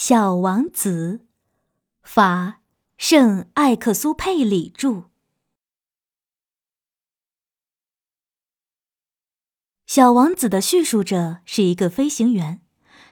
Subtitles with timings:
[0.00, 1.26] 小王子，
[2.04, 2.60] 法
[2.96, 4.90] 圣艾克苏佩里著。
[9.88, 12.60] 《小王子》的叙述者是一个飞行员，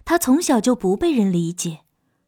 [0.05, 1.81] 他从小就不被人理解，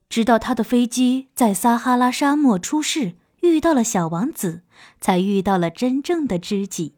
[0.08, 4.64] 直到他的飞机在撒哈拉沙漠出事，遇到了小王子，
[5.00, 6.96] 才遇到了真正的知己。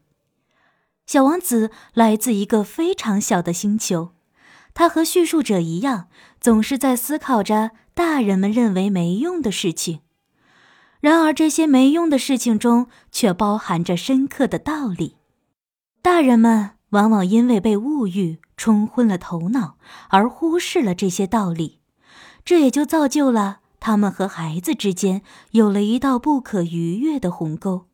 [1.04, 4.14] 小王子来自一个非常小的星球。
[4.74, 6.08] 他和叙述者一样，
[6.40, 10.00] 总是在思考着大人们认为没用的事情。
[11.00, 15.16] 然而，这些没用的事情中却包含着深刻的道理。
[16.02, 19.76] 大人们往往因为被物欲冲昏了头脑，
[20.08, 21.80] 而忽视了这些道理，
[22.44, 27.86] 这也就造就了他们和孩子之间有了一道不可逾越的鸿沟。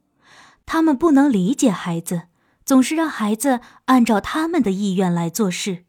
[0.65, 2.23] 他们不能理解孩子，
[2.65, 5.85] 总是让孩子按照他们的意愿来做事。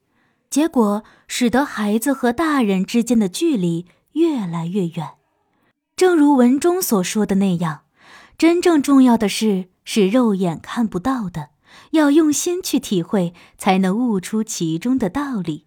[0.49, 5.09] 结果使得孩子和大人之间的距离越来越远。
[5.95, 7.81] 正如文中所说的那样，
[8.37, 11.49] 真正重要的事是肉眼看不到的，
[11.91, 15.65] 要用心去体会，才能悟出其中的道理。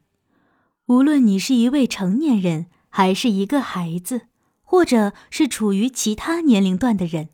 [0.86, 4.22] 无论你是一位成年人，还是一个孩子，
[4.62, 7.26] 或者是处于其他年龄段的人，《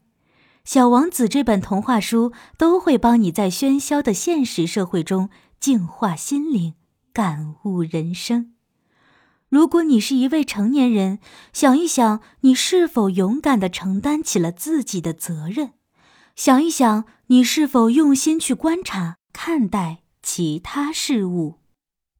[0.64, 6.74] 小王子》这本童话书都会帮你在喧嚣的现实社会中净化心灵。
[7.16, 8.52] 感悟人生。
[9.48, 11.18] 如果你是一位成年人，
[11.50, 15.72] 想一想，你是否勇敢的承担起了自己的责任？
[16.34, 21.54] 想一想，你是否用心去观察、看待其他事物？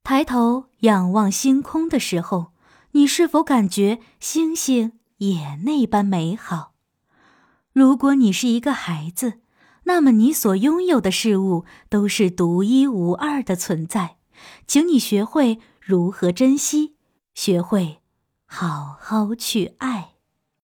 [0.02, 2.52] 抬头仰望星空的时候，
[2.92, 6.72] 你是否感觉星星也那般美好？
[7.74, 9.41] 如果你是一个孩子，
[9.84, 14.16] 那么你所拥有的事物都是独一无二的存在。
[14.67, 16.97] 请你学会如何珍惜，
[17.34, 18.01] 学会
[18.45, 20.16] 好好去爱。